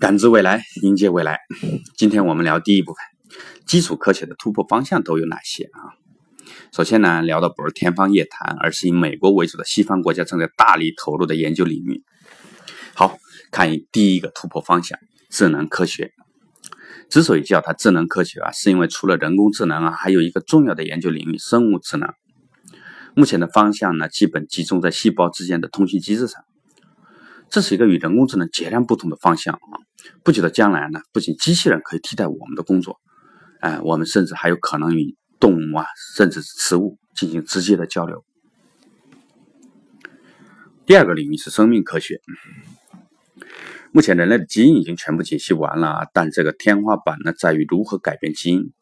[0.00, 1.40] 感知未来，迎接未来。
[1.94, 3.04] 今天我们聊第一部分，
[3.66, 5.92] 基础科学的突破方向都有哪些啊？
[6.72, 12.02] 首先呢，聊的不是天方夜谭，而是以美国为主的西方国家正在大力投入的研究领域。
[12.94, 13.18] 好
[13.52, 16.12] 看，第一个突破方向，智能科学。
[17.10, 22.08] 之所以叫它智能科学啊，是因为除了人工智能啊，还有一个重要的研究领域——生物智能。
[23.14, 26.42] 目前的方向呢，基本集中在细胞之间的通信机制上。
[27.50, 29.74] 这是一个与人工智能截然不同的方向啊！
[30.22, 33.00] 不久的将来呢，不仅机器人可以替代我们的工作，
[33.60, 38.24] 哎，我们甚至还有可能与动物啊，甚至是植物进行直接的交流。
[40.86, 42.20] 第二个领域是生命科学。
[43.92, 48.72] 目前人类的基因已经全部解析完了，但这个天花板呢，在于如何改变基因。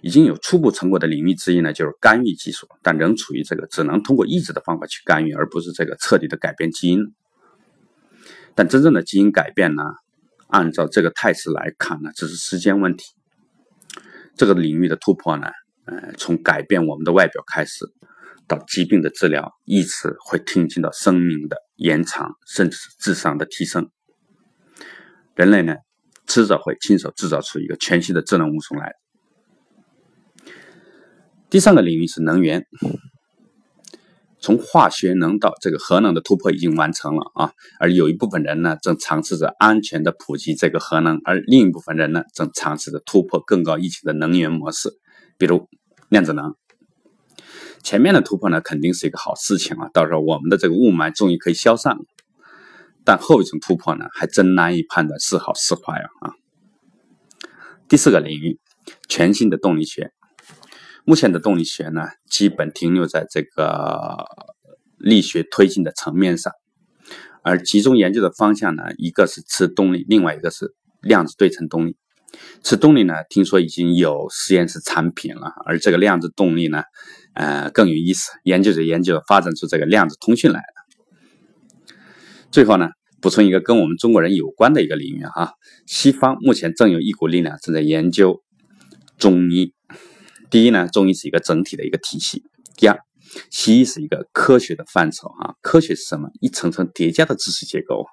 [0.00, 7.12] 已经有初步成果的领域之一呢，就是干预技术，但仍处于这个只能通过抑制的方法去干预，而不是这个彻底的改变基因。
[8.54, 9.82] 但真正的基因改变呢？
[10.48, 13.04] 按照这个态势来看呢，只是时间问题。
[14.36, 15.46] 这个领域的突破呢，
[15.86, 17.86] 呃，从改变我们的外表开始，
[18.46, 23.90] 到疾病的治疗，一直会听进到生命的延长，甚至是智商的提升。
[25.34, 25.76] 人类呢，
[26.26, 28.92] 迟早会亲手制造出一个全新的智能物种来。
[31.48, 32.66] 第三个领域是能源。
[34.42, 44.90] 从化学能到这个核能的突破已经完成了啊，而有一部分人呢正尝试着安全的普及这个核能，而另一部分人呢正尝试着突破更高一级的能源模式，
[45.38, 45.68] 比如
[46.08, 46.56] 量子能。
[47.84, 52.02] 前面的突破呢肯定是一个好事情啊，到时候我们的这个雾霾终于可以消散了。
[53.04, 56.34] 但后一种突破呢还真难以判断是好是坏啊啊。
[57.88, 58.58] 第四个领域，
[59.08, 60.12] 全新的动力学。
[61.04, 64.24] 目前的动力学呢，基本停留在这个
[64.98, 66.52] 力学推进的层面上，
[67.42, 71.96] 而集中研究的方向呢，一个是磁动力，另外一个是量子对称动力。
[72.62, 76.84] 磁动力呢，听说已经有实验室产品了，而这个量子动力呢，
[77.34, 81.96] 呃，更有意思，研究者研究发展出这个量子通讯来了。
[82.52, 82.90] 最后呢，
[83.20, 88.40] 补充一个跟我们中国人有关的一个领域哈，西方目前正有一股力量正在研究
[89.18, 89.74] 中医。
[90.52, 92.42] 第一呢，中医是一个整体的一个体系；
[92.76, 92.98] 第二，
[93.50, 95.54] 西医是一个科学的范畴啊。
[95.62, 96.28] 科学是什么？
[96.42, 98.04] 一层层叠加的知识结构。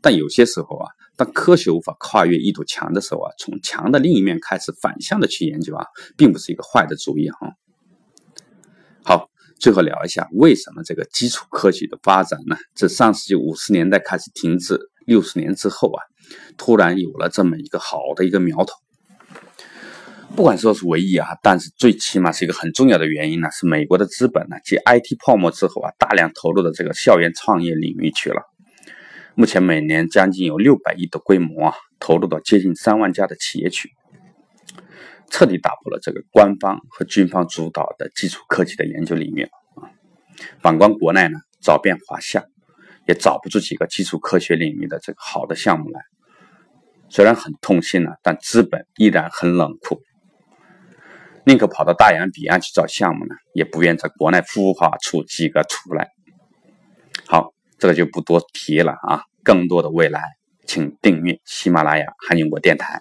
[0.00, 5.84] 但有些时候啊，当科学无法跨越一堵墙的时候啊，从墙的另一面开始反向的去研究啊，
[6.16, 7.52] 并不是一个坏的主意哈。
[9.04, 9.28] 好，
[9.60, 12.56] 最后聊一下为什么这个基础科学的发展呢？
[12.74, 16.00] 自上世纪五十年代开始停滞，六十年之后啊，
[16.56, 18.72] 突然有了这么一个好的一个苗头。
[20.36, 28.42] 不管说是唯一啊，但是最起码是一个很重要的原因呢，是美国的资本呢，继 IT 泡沫之后啊，大量投入到这个校园创业领域去了。
[29.36, 33.90] 目前每年将近有六百亿的规模啊，投入到接近三万家的企业去，
[35.30, 39.86] 彻底打破了这个官方和军方主导的基础科技的研究领域啊。
[40.60, 42.44] 反观国内呢，找遍华夏，
[43.06, 46.00] 也找不出几个基础科学领域的这个好的项目来。
[47.08, 50.02] 虽然很痛心呢，但资本依然很冷酷。
[51.46, 56.08] 宁可跑到大洋彼岸去找项目呢，也不愿在国内孵化出几个出来。
[57.26, 59.22] 好，这个就不多提了啊。
[59.42, 60.22] 更多的未来，
[60.66, 63.00] 请订阅喜马拉雅汉英国电台。